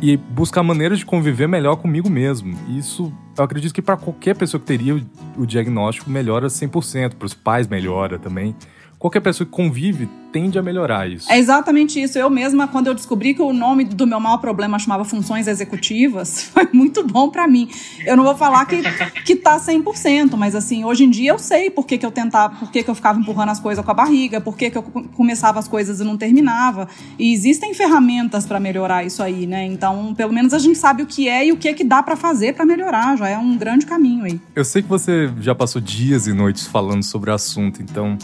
[0.00, 2.56] e buscar maneiras de conviver melhor comigo mesmo.
[2.68, 5.00] Isso, eu acredito que para qualquer pessoa que teria
[5.36, 8.54] o, diagnóstico melhora 100%, para os pais melhora também
[9.02, 11.30] qualquer pessoa que convive tende a melhorar isso.
[11.30, 12.16] É exatamente isso.
[12.16, 16.44] Eu mesma, quando eu descobri que o nome do meu maior problema chamava funções executivas,
[16.54, 17.68] foi muito bom para mim.
[18.06, 18.80] Eu não vou falar que,
[19.24, 22.54] que tá 100%, mas assim, hoje em dia eu sei por que, que eu tentava,
[22.54, 24.82] por que, que eu ficava empurrando as coisas com a barriga, por que, que eu
[24.82, 26.86] começava as coisas e não terminava.
[27.18, 29.66] E existem ferramentas para melhorar isso aí, né?
[29.66, 32.04] Então, pelo menos a gente sabe o que é e o que é que dá
[32.04, 33.18] para fazer para melhorar.
[33.18, 34.40] Já é um grande caminho aí.
[34.54, 38.16] Eu sei que você já passou dias e noites falando sobre o assunto, então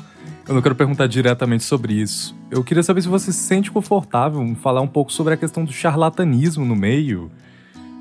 [0.49, 2.35] eu não quero perguntar diretamente sobre isso.
[2.51, 5.63] Eu queria saber se você se sente confortável em falar um pouco sobre a questão
[5.63, 7.31] do charlatanismo no meio,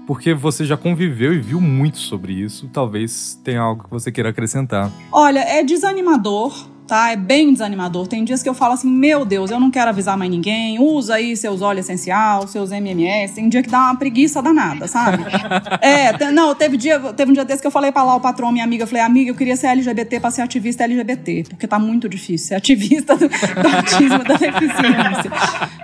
[0.07, 2.69] porque você já conviveu e viu muito sobre isso.
[2.71, 4.89] Talvez tenha algo que você queira acrescentar.
[5.11, 7.11] Olha, é desanimador tá?
[7.11, 8.07] É bem desanimador.
[8.07, 11.15] Tem dias que eu falo assim, meu Deus, eu não quero avisar mais ninguém, usa
[11.15, 13.35] aí seus óleos essencial, seus MMS.
[13.35, 15.23] Tem dia que dá uma preguiça danada, sabe?
[15.81, 18.51] é, não, teve, dia, teve um dia desse que eu falei pra lá o patrão,
[18.51, 21.77] minha amiga, eu falei, amiga, eu queria ser LGBT pra ser ativista LGBT, porque tá
[21.77, 25.31] muito difícil ser ativista do, do autismo da deficiência.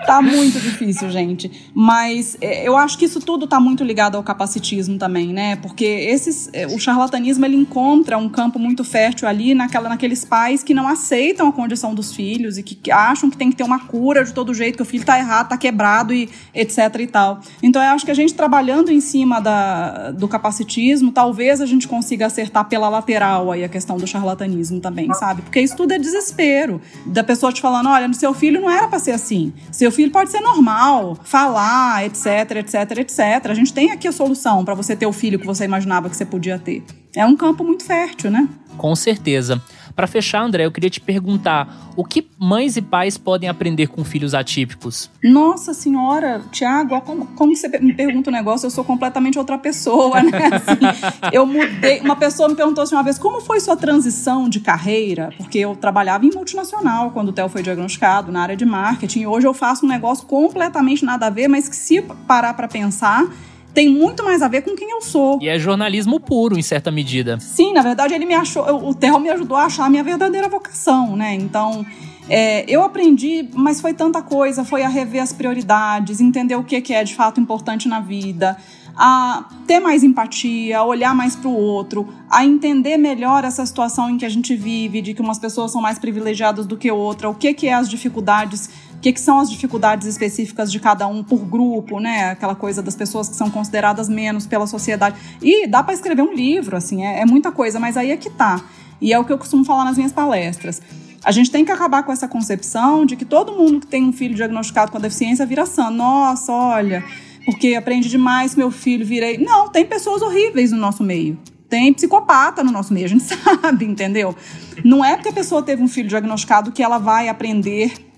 [0.05, 1.51] Tá muito difícil, gente.
[1.73, 5.55] Mas é, eu acho que isso tudo tá muito ligado ao capacitismo também, né?
[5.57, 10.63] Porque esses, é, o charlatanismo, ele encontra um campo muito fértil ali naquela, naqueles pais
[10.63, 13.79] que não aceitam a condição dos filhos e que acham que tem que ter uma
[13.79, 17.41] cura de todo jeito, que o filho tá errado, tá quebrado e etc e tal.
[17.61, 21.87] Então eu acho que a gente trabalhando em cima da, do capacitismo, talvez a gente
[21.87, 25.41] consiga acertar pela lateral aí a questão do charlatanismo também, sabe?
[25.41, 26.81] Porque isso tudo é desespero.
[27.05, 29.53] Da pessoa te falando, olha, seu filho não era para ser assim.
[29.71, 33.19] Seu filho pode ser normal, falar, etc, etc, etc.
[33.49, 36.15] A gente tem aqui a solução para você ter o filho que você imaginava que
[36.15, 36.83] você podia ter.
[37.15, 38.47] É um campo muito fértil, né?
[38.77, 39.61] Com certeza.
[39.95, 44.03] Para fechar, André, eu queria te perguntar: o que mães e pais podem aprender com
[44.03, 45.09] filhos atípicos?
[45.23, 50.21] Nossa senhora, Tiago, como, como você me pergunta um negócio, eu sou completamente outra pessoa,
[50.23, 50.31] né?
[50.51, 51.99] Assim, eu mudei.
[52.01, 55.31] Uma pessoa me perguntou assim uma vez: como foi sua transição de carreira?
[55.37, 59.21] Porque eu trabalhava em multinacional quando o Theo foi diagnosticado na área de marketing.
[59.21, 62.67] E hoje eu faço um negócio completamente nada a ver, mas que se parar para
[62.67, 63.27] pensar
[63.73, 65.39] tem muito mais a ver com quem eu sou.
[65.41, 67.39] E é jornalismo puro, em certa medida.
[67.39, 68.63] Sim, na verdade, ele me achou.
[68.87, 71.33] O Theo me ajudou a achar a minha verdadeira vocação, né?
[71.33, 71.85] Então.
[72.29, 76.79] É, eu aprendi, mas foi tanta coisa, foi a rever as prioridades, entender o que,
[76.79, 78.55] que é de fato importante na vida,
[78.95, 84.09] a ter mais empatia, a olhar mais para o outro, a entender melhor essa situação
[84.09, 87.29] em que a gente vive, de que umas pessoas são mais privilegiadas do que outra,
[87.29, 88.69] o que, que é as dificuldades
[89.03, 92.31] que, que são as dificuldades específicas de cada um por grupo, né?
[92.31, 95.17] Aquela coisa das pessoas que são consideradas menos pela sociedade.
[95.41, 98.29] E dá para escrever um livro, assim, é, é muita coisa, mas aí é que
[98.29, 98.63] tá.
[99.01, 100.81] E é o que eu costumo falar nas minhas palestras.
[101.21, 104.13] A gente tem que acabar com essa concepção de que todo mundo que tem um
[104.13, 105.89] filho diagnosticado com deficiência vira sã.
[105.89, 107.03] Nossa, olha,
[107.43, 109.37] porque aprende demais, meu filho virei.
[109.37, 111.37] Não, tem pessoas horríveis no nosso meio.
[111.67, 114.33] Tem psicopata no nosso meio, a gente sabe, entendeu?
[114.81, 118.12] Não é porque a pessoa teve um filho diagnosticado que ela vai aprender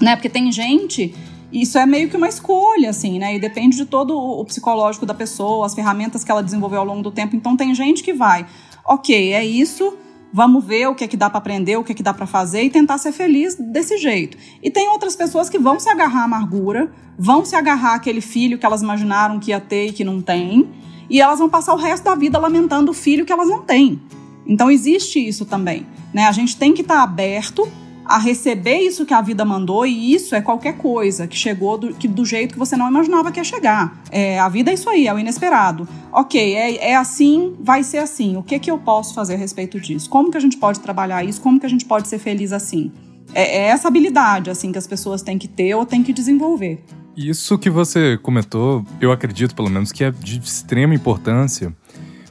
[0.00, 0.16] né?
[0.16, 1.14] Porque tem gente
[1.52, 3.34] isso é meio que uma escolha, assim, né?
[3.34, 7.02] E depende de todo o psicológico da pessoa, as ferramentas que ela desenvolveu ao longo
[7.02, 7.34] do tempo.
[7.34, 8.46] Então tem gente que vai,
[8.86, 9.96] ok, é isso,
[10.32, 12.26] vamos ver o que é que dá para aprender, o que é que dá para
[12.26, 14.38] fazer e tentar ser feliz desse jeito.
[14.62, 18.56] E tem outras pessoas que vão se agarrar à amargura, vão se agarrar àquele filho
[18.56, 20.68] que elas imaginaram que ia ter e que não tem,
[21.08, 24.00] e elas vão passar o resto da vida lamentando o filho que elas não têm.
[24.46, 25.84] Então existe isso também,
[26.14, 26.26] né?
[26.26, 27.68] A gente tem que estar tá aberto
[28.10, 31.94] a receber isso que a vida mandou, e isso é qualquer coisa que chegou do,
[31.94, 34.02] que, do jeito que você não imaginava que ia chegar.
[34.10, 35.88] É, a vida é isso aí, é o inesperado.
[36.12, 38.36] Ok, é, é assim, vai ser assim.
[38.36, 40.10] O que, que eu posso fazer a respeito disso?
[40.10, 41.40] Como que a gente pode trabalhar isso?
[41.40, 42.90] Como que a gente pode ser feliz assim?
[43.32, 46.82] É, é essa habilidade assim que as pessoas têm que ter ou têm que desenvolver.
[47.16, 51.72] Isso que você comentou, eu acredito pelo menos que é de extrema importância,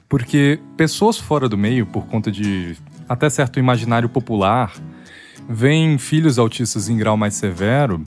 [0.10, 2.76] porque pessoas fora do meio, por conta de
[3.08, 4.74] até certo imaginário popular,
[5.50, 8.06] veem filhos autistas em grau mais severo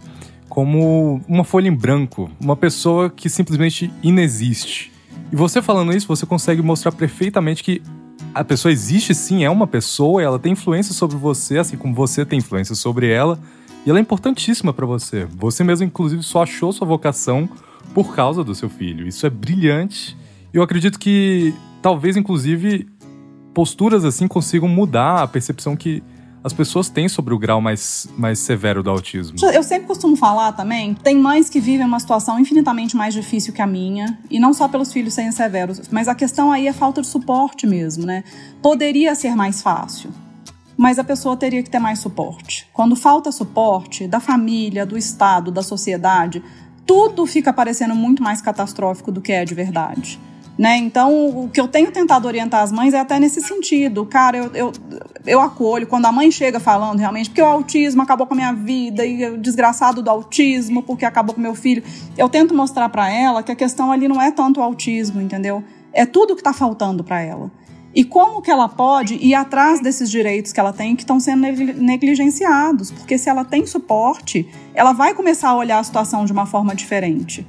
[0.48, 4.92] como uma folha em branco, uma pessoa que simplesmente inexiste.
[5.32, 7.82] E você falando isso, você consegue mostrar perfeitamente que
[8.34, 12.24] a pessoa existe sim, é uma pessoa, ela tem influência sobre você, assim como você
[12.24, 13.40] tem influência sobre ela,
[13.84, 15.26] e ela é importantíssima para você.
[15.36, 17.48] Você mesmo, inclusive, só achou sua vocação
[17.94, 19.08] por causa do seu filho.
[19.08, 20.16] Isso é brilhante.
[20.52, 22.86] Eu acredito que talvez, inclusive,
[23.54, 26.02] posturas assim consigam mudar a percepção que
[26.44, 29.36] as pessoas têm sobre o grau mais, mais severo do autismo.
[29.52, 33.62] Eu sempre costumo falar também, tem mães que vivem uma situação infinitamente mais difícil que
[33.62, 37.00] a minha, e não só pelos filhos serem severos, mas a questão aí é falta
[37.00, 38.24] de suporte mesmo, né?
[38.60, 40.10] Poderia ser mais fácil,
[40.76, 42.68] mas a pessoa teria que ter mais suporte.
[42.72, 46.42] Quando falta suporte da família, do Estado, da sociedade,
[46.84, 50.18] tudo fica parecendo muito mais catastrófico do que é de verdade.
[50.62, 50.76] Né?
[50.76, 54.06] Então, o que eu tenho tentado orientar as mães é até nesse sentido.
[54.06, 54.72] Cara, eu, eu,
[55.26, 58.52] eu acolho quando a mãe chega falando realmente, porque o autismo acabou com a minha
[58.52, 61.82] vida, e o desgraçado do autismo, porque acabou com meu filho.
[62.16, 65.64] Eu tento mostrar para ela que a questão ali não é tanto o autismo, entendeu?
[65.92, 67.50] É tudo que está faltando para ela.
[67.92, 71.40] E como que ela pode ir atrás desses direitos que ela tem que estão sendo
[71.40, 72.92] negligenciados?
[72.92, 76.72] Porque se ela tem suporte, ela vai começar a olhar a situação de uma forma
[76.72, 77.44] diferente.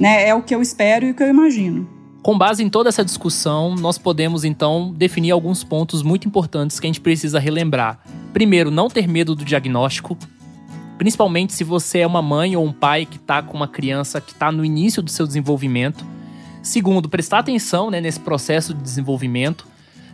[0.00, 0.26] Né?
[0.26, 1.95] É o que eu espero e o que eu imagino.
[2.22, 6.86] Com base em toda essa discussão, nós podemos então definir alguns pontos muito importantes que
[6.86, 8.00] a gente precisa relembrar.
[8.32, 10.18] Primeiro, não ter medo do diagnóstico,
[10.98, 14.32] principalmente se você é uma mãe ou um pai que está com uma criança que
[14.32, 16.04] está no início do seu desenvolvimento.
[16.62, 19.66] Segundo, prestar atenção né, nesse processo de desenvolvimento.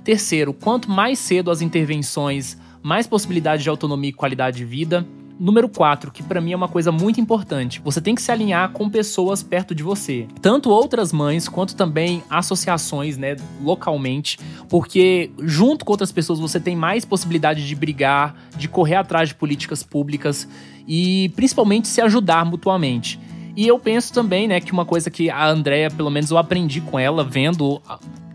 [0.05, 5.07] Terceiro, quanto mais cedo as intervenções mais possibilidade de autonomia e qualidade de vida.
[5.39, 7.81] Número 4, que para mim é uma coisa muito importante.
[7.85, 10.29] Você tem que se alinhar com pessoas perto de você.
[10.41, 16.77] Tanto outras mães quanto também associações, né, localmente, porque junto com outras pessoas você tem
[16.77, 20.49] mais possibilidade de brigar, de correr atrás de políticas públicas
[20.87, 23.19] e principalmente se ajudar mutuamente.
[23.55, 26.81] E eu penso também, né, que uma coisa que a Andrea, pelo menos eu aprendi
[26.81, 27.83] com ela vendo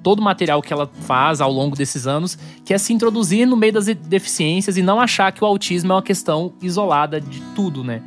[0.07, 3.57] todo o material que ela faz ao longo desses anos, que é se introduzir no
[3.57, 7.83] meio das deficiências e não achar que o autismo é uma questão isolada de tudo,
[7.83, 8.01] né?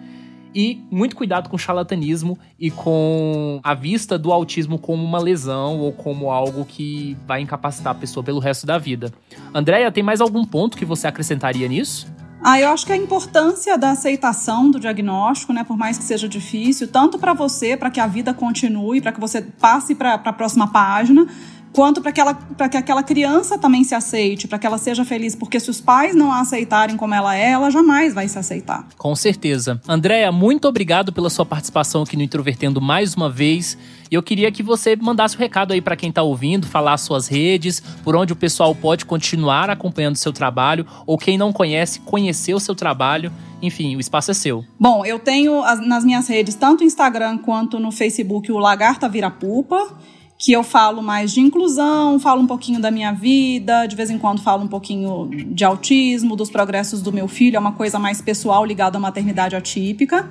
[0.54, 5.78] E muito cuidado com o charlatanismo e com a vista do autismo como uma lesão
[5.78, 9.12] ou como algo que vai incapacitar a pessoa pelo resto da vida.
[9.52, 12.10] Andréia, tem mais algum ponto que você acrescentaria nisso?
[12.42, 16.26] Ah, eu acho que a importância da aceitação do diagnóstico, né, por mais que seja
[16.26, 20.32] difícil, tanto para você, para que a vida continue, para que você passe para a
[20.32, 21.26] próxima página,
[21.72, 25.34] quanto para que, ela, que aquela criança também se aceite, para que ela seja feliz,
[25.34, 28.86] porque se os pais não a aceitarem como ela é, ela jamais vai se aceitar.
[28.96, 29.80] Com certeza.
[29.88, 33.78] Andréia, muito obrigado pela sua participação aqui no Introvertendo mais uma vez.
[34.10, 36.96] E eu queria que você mandasse o um recado aí para quem está ouvindo, falar
[36.98, 41.52] suas redes, por onde o pessoal pode continuar acompanhando o seu trabalho, ou quem não
[41.52, 43.32] conhece, conhecer o seu trabalho.
[43.62, 44.64] Enfim, o espaço é seu.
[44.78, 49.96] Bom, eu tenho nas minhas redes, tanto no Instagram quanto no Facebook, o Lagarta Vira-Pupa
[50.40, 54.16] que eu falo mais de inclusão, falo um pouquinho da minha vida, de vez em
[54.16, 58.22] quando falo um pouquinho de autismo, dos progressos do meu filho, é uma coisa mais
[58.22, 60.30] pessoal ligada à maternidade atípica.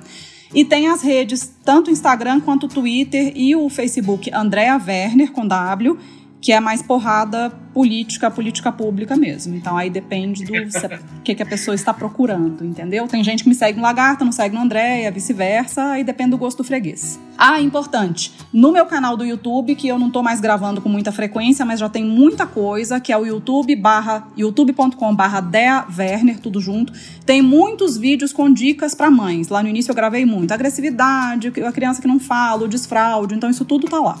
[0.52, 5.30] E tem as redes, tanto o Instagram quanto o Twitter e o Facebook Andrea Werner,
[5.30, 5.96] com W,
[6.40, 9.54] que é mais porrada política, política pública mesmo.
[9.54, 10.52] Então aí depende do
[11.22, 13.06] que, que a pessoa está procurando, entendeu?
[13.06, 16.38] Tem gente que me segue no Lagarta, não segue no Andréia, vice-versa, aí depende do
[16.38, 17.20] gosto do freguês.
[17.36, 21.12] Ah, importante, no meu canal do YouTube, que eu não tô mais gravando com muita
[21.12, 26.40] frequência, mas já tem muita coisa, que é o YouTube barra, youtube.com barra Dea Werner,
[26.40, 26.92] tudo junto.
[27.24, 29.48] Tem muitos vídeos com dicas para mães.
[29.48, 30.52] Lá no início eu gravei muito.
[30.52, 34.18] Agressividade, a criança que não fala, o desfraude, então isso tudo tá lá.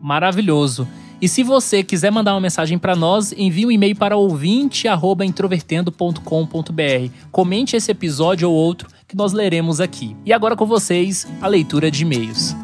[0.00, 0.86] Maravilhoso.
[1.20, 7.10] E se você quiser mandar uma mensagem para nós, envie um e-mail para ouvinte@introvertendo.com.br.
[7.30, 10.16] Comente esse episódio ou outro que nós leremos aqui.
[10.24, 12.56] E agora com vocês, a leitura de e-mails.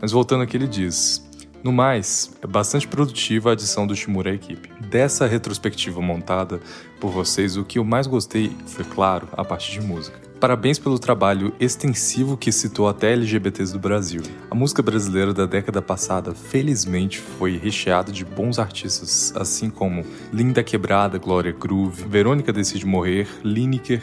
[0.00, 1.24] Mas voltando aqui, ele diz:
[1.62, 4.68] No mais, é bastante produtiva a adição do Shimura à equipe.
[4.88, 6.60] Dessa retrospectiva montada
[7.00, 10.27] por vocês, o que eu mais gostei foi, claro, a parte de música.
[10.40, 14.22] Parabéns pelo trabalho extensivo que citou até LGBTs do Brasil.
[14.48, 20.62] A música brasileira da década passada, felizmente, foi recheada de bons artistas, assim como Linda
[20.62, 24.00] Quebrada, Glória Groove, Verônica Decide Morrer, Lineker,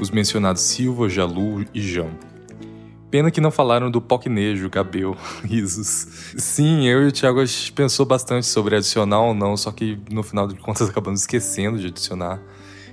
[0.00, 2.10] os mencionados Silva, Jalu e João.
[3.10, 6.32] Pena que não falaram do Pocnejo, Gabel, risos.
[6.38, 9.98] Sim, eu e o Thiago a gente pensou bastante sobre adicionar ou não, só que
[10.10, 12.40] no final de contas acabamos esquecendo de adicionar.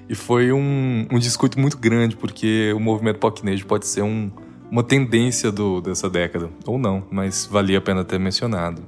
[0.09, 4.29] E foi um, um discurso muito grande, porque o movimento poknejo pode ser um,
[4.69, 6.49] uma tendência do, dessa década.
[6.65, 8.81] Ou não, mas valia a pena ter mencionado.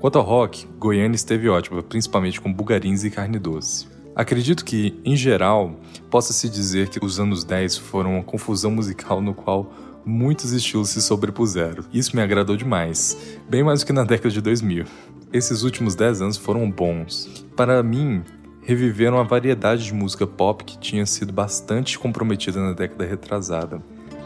[0.00, 3.86] Quanto ao rock, Goiânia esteve ótima, principalmente com bugarins e carne doce.
[4.16, 5.78] Acredito que, em geral,
[6.10, 9.72] possa-se dizer que os anos 10 foram uma confusão musical no qual
[10.04, 11.84] muitos estilos se sobrepuseram.
[11.92, 13.16] Isso me agradou demais,
[13.48, 14.84] bem mais do que na década de 2000.
[15.32, 17.44] Esses últimos 10 anos foram bons.
[17.54, 18.22] Para mim,
[18.70, 23.82] reviveram a variedade de música pop que tinha sido bastante comprometida na década retrasada.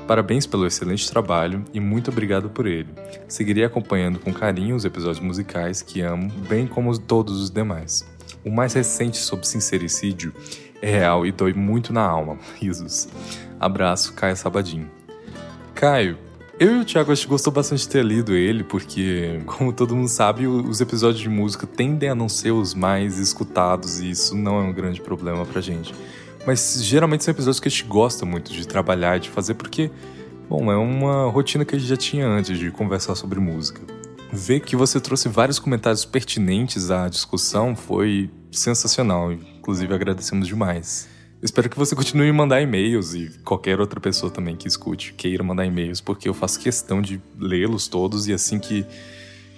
[0.07, 2.90] Parabéns pelo excelente trabalho e muito obrigado por ele.
[3.26, 8.07] Seguirei acompanhando com carinho os episódios musicais que amo, bem como todos os demais.
[8.44, 10.35] O mais recente sobre sincericídio
[10.83, 12.37] é real e dói muito na alma.
[12.61, 13.09] Risos.
[13.59, 14.90] Abraço, Caio Sabadinho.
[15.74, 16.18] Caio,
[16.58, 19.94] eu e o Thiago acho que gostou bastante de ter lido ele, porque, como todo
[19.94, 24.36] mundo sabe, os episódios de música tendem a não ser os mais escutados e isso
[24.36, 25.94] não é um grande problema pra gente.
[26.46, 29.90] Mas geralmente são episódios que a gente gosta muito de trabalhar e de fazer, porque,
[30.48, 33.80] bom, é uma rotina que a gente já tinha antes de conversar sobre música.
[34.30, 39.32] Ver que você trouxe vários comentários pertinentes à discussão foi sensacional.
[39.32, 41.09] Inclusive, agradecemos demais.
[41.45, 45.45] Espero que você continue a mandar e-mails e qualquer outra pessoa também que escute queira
[45.45, 48.86] mandar e-mails, porque eu faço questão de lê-los todos e assim que,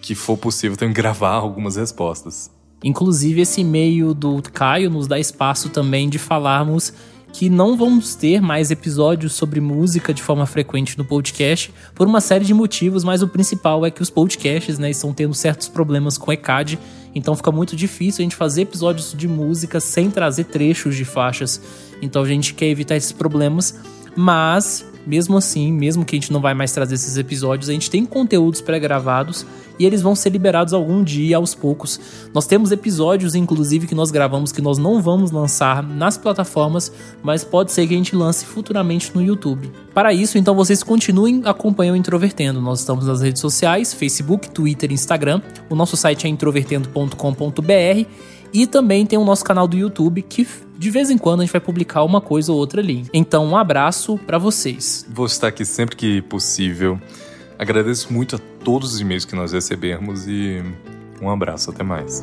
[0.03, 2.51] que for possível, que gravar algumas respostas.
[2.83, 6.93] Inclusive, esse e-mail do Caio nos dá espaço também de falarmos
[7.33, 12.21] que não vamos ter mais episódios sobre música de forma frequente no podcast por uma
[12.21, 16.19] série de motivos, mas o principal é que os podcasts né, estão tendo certos problemas
[16.19, 16.81] com ECAD,
[17.17, 21.59] então fica muito difícil a gente fazer episódios de música sem trazer trechos de faixas.
[22.03, 23.81] Então a gente quer evitar esses problemas,
[24.15, 27.91] mas mesmo assim, mesmo que a gente não vai mais trazer esses episódios, a gente
[27.91, 29.47] tem conteúdos pré-gravados
[29.79, 32.01] e eles vão ser liberados algum dia aos poucos.
[32.35, 36.91] Nós temos episódios, inclusive, que nós gravamos que nós não vamos lançar nas plataformas,
[37.23, 39.71] mas pode ser que a gente lance futuramente no YouTube.
[39.95, 42.61] Para isso, então vocês continuem acompanhando o Introvertendo.
[42.61, 45.41] Nós estamos nas redes sociais, Facebook, Twitter, Instagram.
[45.69, 48.07] O nosso site é introvertendo.com.br
[48.53, 50.47] e também tem o nosso canal do YouTube que
[50.79, 53.07] de vez em quando a gente vai publicar uma coisa ou outra ali.
[53.13, 55.07] Então, um abraço para vocês.
[55.09, 57.01] Vou estar aqui sempre que possível.
[57.59, 60.63] Agradeço muito a todos os e-mails que nós recebemos e
[61.21, 62.23] um abraço, até mais.